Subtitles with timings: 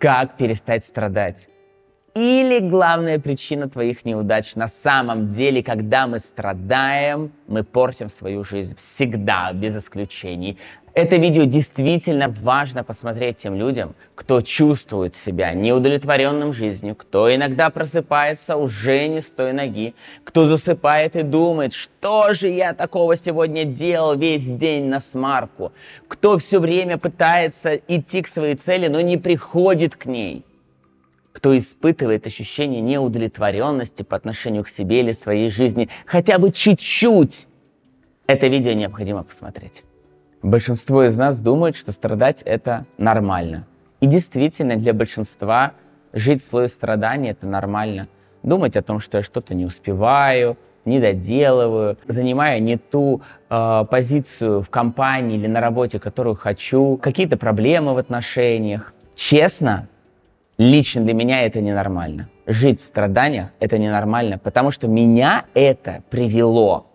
[0.00, 1.46] как перестать страдать.
[2.16, 8.74] Или главная причина твоих неудач на самом деле, когда мы страдаем, мы портим свою жизнь
[8.76, 10.58] всегда, без исключений.
[10.92, 18.56] Это видео действительно важно посмотреть тем людям, кто чувствует себя неудовлетворенным жизнью, кто иногда просыпается
[18.56, 19.94] уже не с той ноги,
[20.24, 25.72] кто засыпает и думает, что же я такого сегодня делал весь день на смарку,
[26.08, 30.44] кто все время пытается идти к своей цели, но не приходит к ней,
[31.32, 37.46] кто испытывает ощущение неудовлетворенности по отношению к себе или своей жизни, хотя бы чуть-чуть,
[38.26, 39.84] это видео необходимо посмотреть.
[40.42, 43.66] Большинство из нас думает, что страдать это нормально.
[44.00, 45.72] И действительно, для большинства
[46.14, 48.08] жить в слое страданий это нормально.
[48.42, 54.62] Думать о том, что я что-то не успеваю, не доделываю, занимаю не ту э, позицию
[54.62, 58.94] в компании или на работе, которую хочу, какие-то проблемы в отношениях.
[59.14, 59.88] Честно,
[60.56, 62.30] лично для меня это ненормально.
[62.46, 66.89] Жить в страданиях это ненормально, потому что меня это привело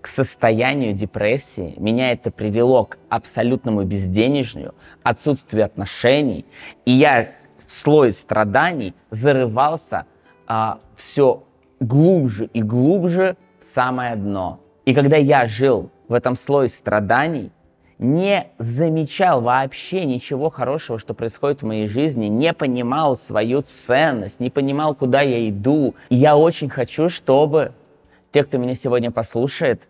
[0.00, 1.74] к состоянию депрессии.
[1.78, 6.46] Меня это привело к абсолютному безденежью, отсутствию отношений.
[6.84, 10.06] И я в слой страданий зарывался
[10.46, 11.44] а, все
[11.80, 14.60] глубже и глубже в самое дно.
[14.84, 17.52] И когда я жил в этом слое страданий,
[17.98, 24.48] не замечал вообще ничего хорошего, что происходит в моей жизни, не понимал свою ценность, не
[24.48, 25.94] понимал, куда я иду.
[26.08, 27.72] И я очень хочу, чтобы
[28.32, 29.82] те, кто меня сегодня послушает,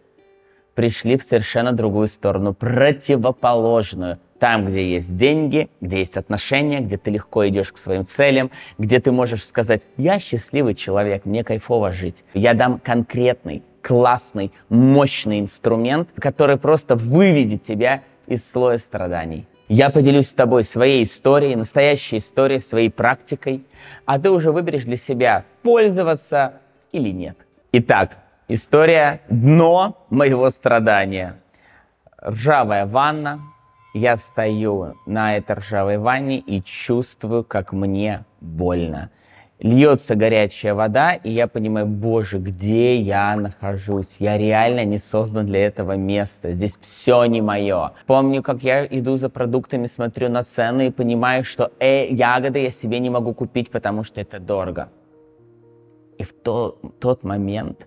[0.75, 4.19] пришли в совершенно другую сторону, противоположную.
[4.39, 8.99] Там, где есть деньги, где есть отношения, где ты легко идешь к своим целям, где
[8.99, 12.25] ты можешь сказать, я счастливый человек, мне кайфово жить.
[12.33, 19.47] Я дам конкретный, классный, мощный инструмент, который просто выведет тебя из слоя страданий.
[19.69, 23.65] Я поделюсь с тобой своей историей, настоящей историей, своей практикой,
[24.05, 26.55] а ты уже выберешь для себя, пользоваться
[26.93, 27.37] или нет.
[27.73, 28.17] Итак,
[28.53, 31.37] История дно моего страдания.
[32.21, 33.43] Ржавая ванна.
[33.95, 39.13] Я стою на этой ржавой ванне и чувствую, как мне больно.
[39.61, 44.17] Льется горячая вода, и я понимаю, боже, где я нахожусь?
[44.19, 46.51] Я реально не создан для этого места.
[46.51, 47.93] Здесь все не мое.
[48.07, 52.73] Помню, как я иду за продуктами, смотрю на цены и понимаю, что э, ягоды я
[52.73, 54.89] себе не могу купить, потому что это дорого.
[56.19, 57.87] И в то, тот момент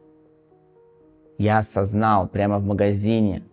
[1.37, 3.43] я осознал прямо в магазине,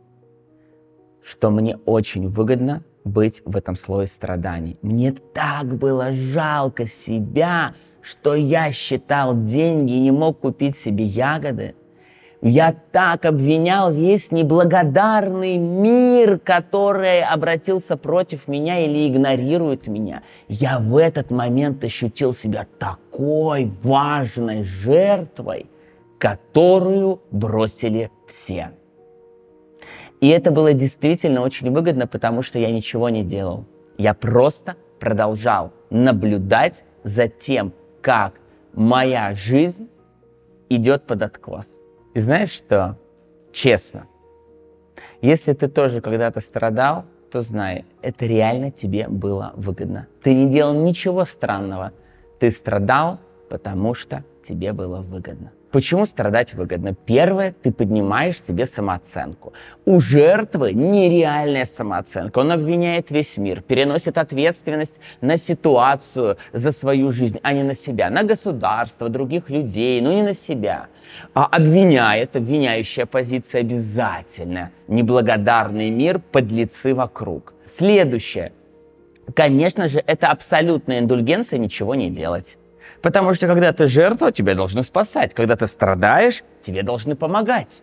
[1.22, 4.78] что мне очень выгодно быть в этом слое страданий.
[4.82, 11.74] Мне так было жалко себя, что я считал деньги и не мог купить себе ягоды.
[12.42, 20.22] Я так обвинял весь неблагодарный мир, который обратился против меня или игнорирует меня.
[20.48, 25.66] Я в этот момент ощутил себя такой важной жертвой–
[26.20, 28.72] которую бросили все.
[30.20, 33.64] И это было действительно очень выгодно, потому что я ничего не делал.
[33.96, 37.72] Я просто продолжал наблюдать за тем,
[38.02, 38.34] как
[38.74, 39.88] моя жизнь
[40.68, 41.80] идет под откос.
[42.12, 42.98] И знаешь что?
[43.50, 44.06] Честно,
[45.22, 50.06] если ты тоже когда-то страдал, то знай, это реально тебе было выгодно.
[50.22, 51.92] Ты не делал ничего странного.
[52.38, 55.52] Ты страдал, потому что тебе было выгодно.
[55.72, 56.94] Почему страдать выгодно?
[56.94, 59.52] Первое, ты поднимаешь себе самооценку.
[59.84, 62.40] У жертвы нереальная самооценка.
[62.40, 68.10] Он обвиняет весь мир, переносит ответственность на ситуацию за свою жизнь, а не на себя,
[68.10, 70.88] на государство, других людей, но не на себя.
[71.34, 74.72] А обвиняет, обвиняющая позиция обязательно.
[74.88, 77.54] Неблагодарный мир, подлецы вокруг.
[77.64, 78.52] Следующее.
[79.36, 82.56] Конечно же, это абсолютная индульгенция ничего не делать.
[83.02, 85.34] Потому что когда ты жертва, тебя должны спасать.
[85.34, 87.82] Когда ты страдаешь, тебе должны помогать.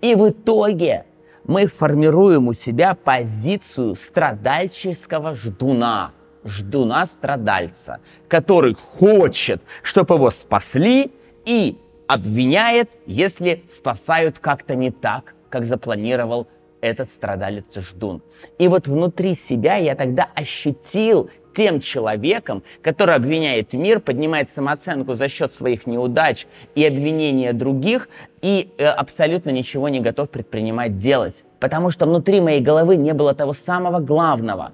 [0.00, 1.04] И в итоге
[1.44, 6.12] мы формируем у себя позицию страдальческого ждуна,
[6.44, 11.12] ждуна-страдальца, который хочет, чтобы его спасли
[11.44, 16.48] и обвиняет, если спасают как-то не так, как запланировал
[16.86, 18.22] этот страдалец-ждун.
[18.58, 25.28] И вот внутри себя я тогда ощутил тем человеком, который обвиняет мир, поднимает самооценку за
[25.28, 28.08] счет своих неудач и обвинения других
[28.42, 31.44] и э, абсолютно ничего не готов предпринимать делать.
[31.58, 34.72] Потому что внутри моей головы не было того самого главного,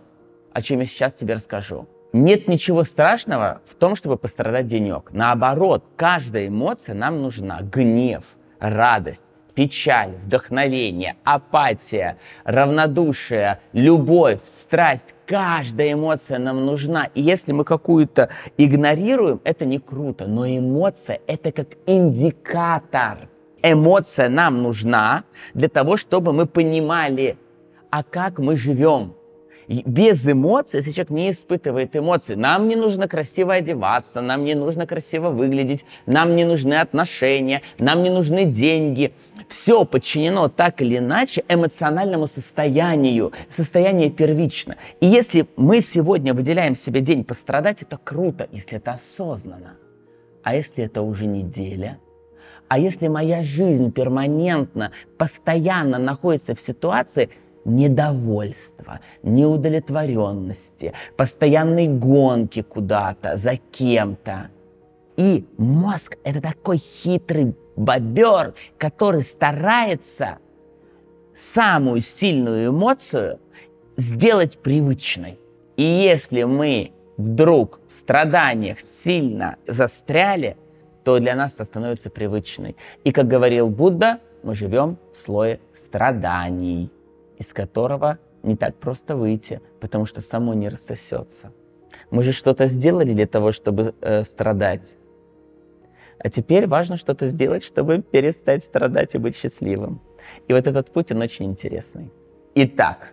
[0.52, 1.86] о чем я сейчас тебе расскажу.
[2.12, 5.10] Нет ничего страшного в том, чтобы пострадать денек.
[5.12, 7.60] Наоборот, каждая эмоция нам нужна.
[7.62, 8.24] Гнев,
[8.58, 15.14] радость, печаль, вдохновение, апатия, равнодушие, любовь, страсть.
[15.26, 17.08] Каждая эмоция нам нужна.
[17.14, 18.28] И если мы какую-то
[18.58, 20.26] игнорируем, это не круто.
[20.26, 23.28] Но эмоция— это как индикатор.
[23.62, 25.24] Эмоция нам нужна
[25.54, 27.36] для того, чтобы мы понимали,
[27.90, 29.14] а как мы живем
[29.68, 34.86] без эмоций, если человек не испытывает эмоций, нам не нужно красиво одеваться, нам не нужно
[34.86, 39.12] красиво выглядеть, нам не нужны отношения, нам не нужны деньги.
[39.48, 43.32] Все подчинено так или иначе эмоциональному состоянию.
[43.50, 44.76] Состояние первично.
[45.00, 49.76] И если мы сегодня выделяем себе день пострадать, это круто, если это осознанно.
[50.42, 51.98] А если это уже неделя?
[52.68, 57.28] А если моя жизнь перманентно, постоянно находится в ситуации,
[57.64, 64.50] недовольства, неудовлетворенности, постоянной гонки куда-то, за кем-то.
[65.16, 70.38] И мозг— это такой хитрый бобер, который старается
[71.34, 73.38] самую сильную эмоцию
[73.96, 75.38] сделать привычной.
[75.76, 80.56] И если мы вдруг в страданиях сильно застряли,
[81.04, 82.76] то для нас это становится привычной.
[83.04, 86.90] И, как говорил Будда, мы живем в слое страданий
[87.42, 91.52] из которого не так просто выйти, потому что само не рассосется.
[92.10, 94.94] Мы же что-то сделали для того, чтобы э, страдать.
[96.18, 100.00] А теперь важно что-то сделать, чтобы перестать страдать и быть счастливым.
[100.48, 102.12] И вот этот путь, он очень интересный.
[102.54, 103.12] Итак,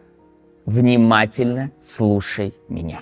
[0.65, 3.01] внимательно слушай меня.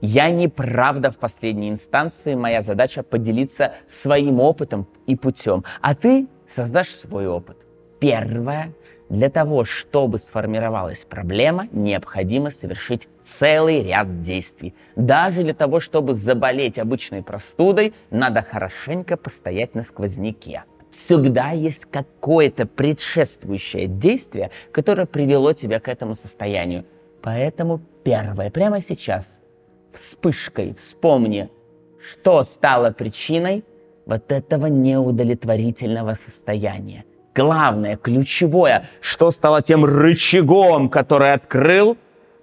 [0.00, 6.28] Я не правда в последней инстанции, моя задача поделиться своим опытом и путем, а ты
[6.54, 7.67] создашь свой опыт.
[8.00, 8.72] Первое,
[9.08, 14.74] для того, чтобы сформировалась проблема, необходимо совершить целый ряд действий.
[14.96, 20.64] Даже для того, чтобы заболеть обычной простудой, надо хорошенько постоять на сквозняке.
[20.90, 26.84] Всегда есть какое-то предшествующее действие, которое привело тебя к этому состоянию.
[27.22, 29.40] Поэтому первое, прямо сейчас,
[29.92, 31.50] вспышкой вспомни,
[31.98, 33.64] что стало причиной
[34.06, 37.04] вот этого неудовлетворительного состояния
[37.34, 41.96] главное, ключевое, что стало тем рычагом, который открыл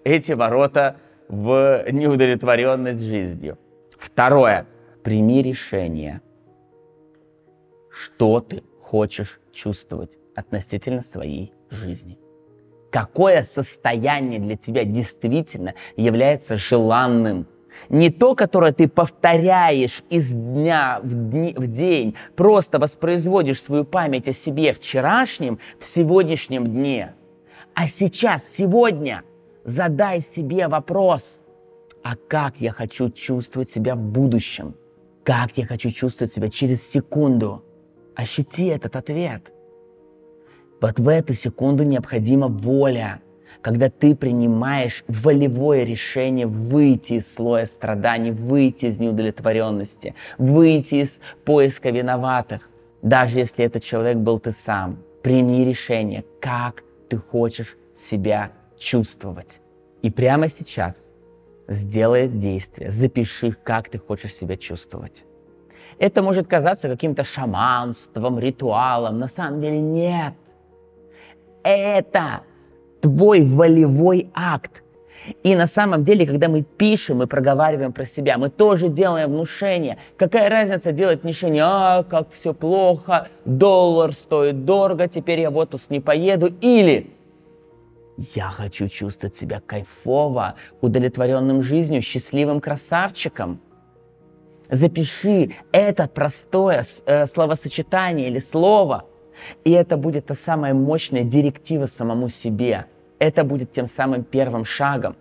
[0.04, 0.98] эти ворота
[1.28, 3.58] в неудовлетворенность жизнью.
[3.98, 4.68] Второе.
[5.04, 6.22] Прими решение.
[7.90, 12.20] Что ты хочешь чувствовать относительно своей жизни?
[12.92, 17.48] Какое состояние для тебя действительно является желанным–
[17.90, 24.28] не то, которое ты повторяешь из дня в, дни, в день, просто воспроизводишь свою память
[24.28, 27.14] о себе вчерашнем в сегодняшнем дне.
[27.74, 29.24] А сейчас, сегодня,
[29.64, 31.42] задай себе вопрос,
[32.04, 34.76] а как я хочу чувствовать себя в будущем?
[35.24, 37.64] Как я хочу чувствовать себя через секунду?
[38.16, 39.52] Ощути этот ответ.
[40.80, 43.22] Вот в эту секунду необходима воля–
[43.62, 51.90] когда ты принимаешь волевое решение выйти из слоя страданий, выйти из неудовлетворенности, выйти из поиска
[51.90, 52.70] виноватых,
[53.02, 55.00] даже если этот человек был ты сам.
[55.22, 59.60] Прими решение, как ты хочешь себя чувствовать.
[60.02, 61.10] И прямо сейчас
[61.68, 65.26] сделай действие, запиши, как ты хочешь себя чувствовать.
[65.98, 69.20] Это может казаться каким-то шаманством, ритуалом.
[69.20, 70.34] На самом деле нет.
[71.64, 72.42] Это
[73.06, 74.82] твой волевой акт.
[75.44, 79.98] И на самом деле, когда мы пишем и проговариваем про себя, мы тоже делаем внушение.
[80.18, 85.92] Какая разница делать внушение, а, как все плохо, доллар стоит дорого, теперь я в отпуск
[85.92, 86.52] не поеду.
[86.62, 87.12] Или
[88.18, 93.60] я хочу чувствовать себя кайфово, удовлетворенным жизнью, счастливым красавчиком.
[94.72, 99.06] Запиши это простое э, словосочетание или слово,
[99.64, 102.86] и это будет та самая мощная директива самому себе–
[103.20, 105.16] это будет тем самым первым шагом.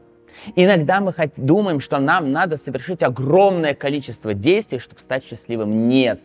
[0.56, 5.88] Иногда мы хоть думаем, что нам надо совершить огромное количество действий, чтобы стать счастливым.
[5.88, 6.20] Нет.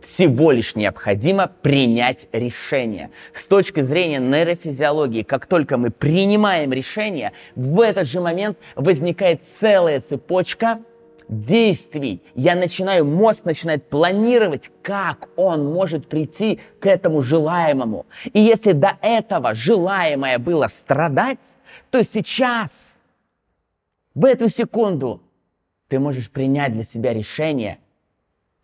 [0.00, 3.10] Всего лишь необходимо принять решение.
[3.32, 10.00] С точки зрения нейрофизиологии, как только мы принимаем решение, в этот же момент возникает целая
[10.00, 10.80] цепочка
[11.28, 12.22] действий.
[12.34, 18.06] Я начинаю, мозг начинает планировать, как он может прийти к этому желаемому.
[18.32, 21.54] И если до этого желаемое было страдать,
[21.90, 22.98] то сейчас,
[24.14, 25.22] в эту секунду,
[25.88, 27.78] ты можешь принять для себя решение,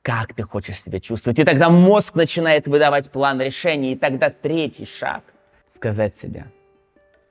[0.02, 1.38] как ты хочешь себя чувствовать.
[1.38, 3.92] И тогда мозг начинает выдавать план решения.
[3.92, 5.22] И тогда третий шаг—
[5.74, 6.46] сказать себе,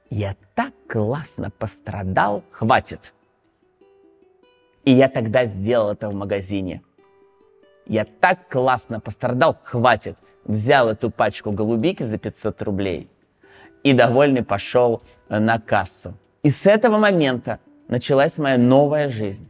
[0.10, 3.14] я так классно пострадал, хватит.
[4.89, 6.81] И я тогда сделал это в магазине.
[7.86, 10.17] Я так классно пострадал, хватит.
[10.46, 13.08] взял эту пачку голубики за 500 рублей
[13.84, 16.15] и довольный пошел на кассу.
[16.41, 19.48] И с этого момента началась моя новая жизнь.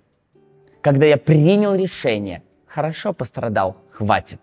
[0.81, 4.41] Когда я принял решение, хорошо пострадал, хватит.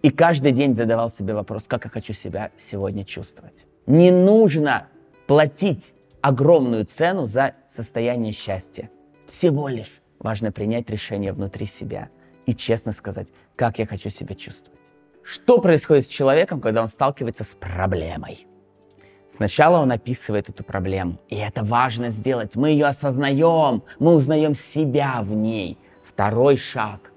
[0.00, 3.66] И каждый день задавал себе вопрос, как я хочу себя сегодня чувствовать.
[3.86, 4.86] Не нужно
[5.26, 5.92] платить
[6.22, 8.88] огромную цену за состояние счастья.
[9.30, 12.08] Всего лишь важно принять решение внутри себя
[12.46, 14.80] и честно сказать, как я хочу себя чувствовать.
[15.22, 18.46] Что происходит с человеком, когда он сталкивается с проблемой?
[19.30, 22.56] Сначала он описывает эту проблему, и это важно сделать.
[22.56, 25.78] Мы ее осознаем, мы узнаем себя в ней.
[26.04, 27.12] Второй шаг.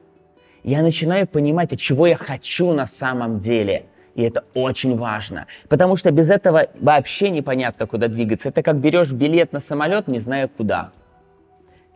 [0.64, 3.88] Я начинаю понимать, от чего я хочу на самом деле.
[4.14, 8.50] И это очень важно, потому что без этого вообще непонятно, куда двигаться.
[8.50, 10.92] Это как берешь билет на самолет, не зная куда.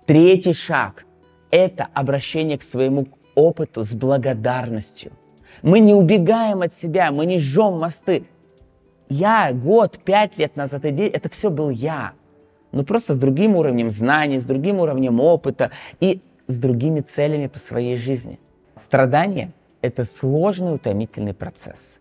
[0.07, 1.05] Третий шаг–
[1.51, 5.11] это обращение к своему опыту с благодарностью.
[5.61, 8.23] Мы не убегаем от себя, мы не жжем мосты.
[9.09, 12.13] Я год, пять лет назад, это все был я.
[12.71, 17.59] Но просто с другим уровнем знаний, с другим уровнем опыта и с другими целями по
[17.59, 18.39] своей жизни.
[18.77, 21.99] Страдание– это сложный утомительный процесс.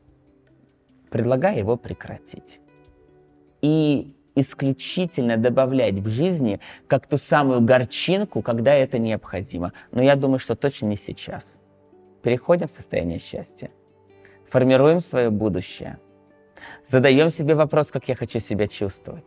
[1.11, 2.61] Предлагаю его прекратить.
[3.63, 9.73] И исключительно добавлять в жизни как ту самую горчинку, когда это необходимо.
[9.91, 11.57] Но я думаю, что точно не сейчас.
[12.23, 13.71] Переходим в состояние счастья.
[14.49, 15.99] Формируем свое будущее–
[16.87, 19.25] Задаем себе вопрос, как я хочу себя чувствовать.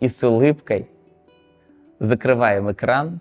[0.00, 0.90] И с улыбкой
[1.98, 3.20] закрываем экран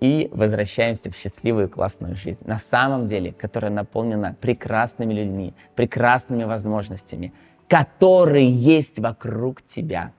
[0.00, 2.40] и возвращаемся в счастливую классную жизнь.
[2.44, 7.32] На самом деле, которая наполнена прекрасными людьми, прекрасными возможностями,
[7.68, 10.12] которые есть вокруг тебя.